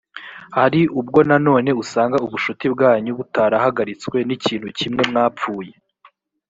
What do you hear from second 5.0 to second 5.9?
mwapfuye